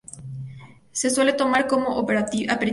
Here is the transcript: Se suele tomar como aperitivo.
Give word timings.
Se 0.91 1.11
suele 1.11 1.31
tomar 1.33 1.67
como 1.67 1.99
aperitivo. 1.99 2.51